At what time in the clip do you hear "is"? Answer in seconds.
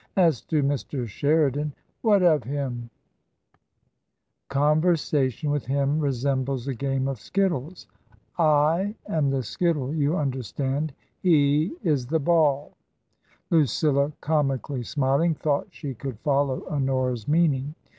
11.83-12.07